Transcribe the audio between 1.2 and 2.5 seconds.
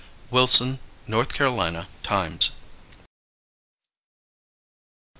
Carolina) Times.